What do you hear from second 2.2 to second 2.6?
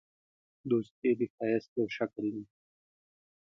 دی.